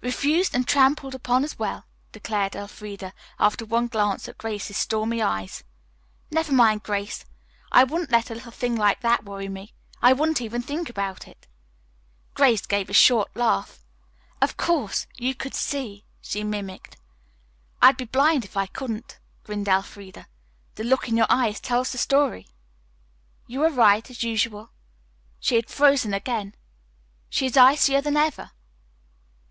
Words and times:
"Refused 0.00 0.54
and 0.54 0.66
trampled 0.66 1.14
upon 1.14 1.44
as 1.44 1.58
well," 1.58 1.84
declared 2.10 2.56
Elfreda 2.56 3.12
after 3.38 3.66
one 3.66 3.86
glance 3.86 4.26
at 4.26 4.38
Grace's 4.38 4.78
stormy 4.78 5.20
eyes. 5.20 5.62
"Never 6.30 6.52
mind, 6.54 6.82
Grace. 6.82 7.26
I 7.70 7.84
wouldn't 7.84 8.10
let 8.10 8.30
a 8.30 8.34
little 8.34 8.50
thing 8.50 8.76
like 8.76 9.00
that 9.02 9.24
worry 9.26 9.46
me. 9.50 9.74
I 10.00 10.14
wouldn't 10.14 10.40
even 10.40 10.62
think 10.62 10.88
about 10.88 11.28
it." 11.28 11.46
Grace 12.32 12.64
gave 12.64 12.88
a 12.88 12.94
short 12.94 13.36
laugh. 13.36 13.84
"Of 14.40 14.56
course 14.56 15.06
'you 15.18 15.34
could 15.34 15.52
see,'" 15.54 16.06
she 16.22 16.44
mimicked. 16.44 16.96
"I'd 17.82 17.98
be 17.98 18.06
blind 18.06 18.46
if 18.46 18.56
I 18.56 18.64
couldn't," 18.64 19.18
grinned 19.44 19.68
Elfreda. 19.68 20.28
"The 20.76 20.84
look 20.84 21.08
in 21.10 21.16
your 21.18 21.26
eyes 21.28 21.60
tells 21.60 21.92
the 21.92 21.98
story." 21.98 22.48
"You 23.46 23.62
are 23.64 23.70
right, 23.70 24.08
as 24.08 24.22
usual. 24.22 24.70
She 25.40 25.56
has 25.56 25.64
frozen 25.66 26.14
again. 26.14 26.54
She 27.28 27.44
is 27.44 27.58
icier 27.58 28.00
than 28.00 28.16
ever." 28.16 28.52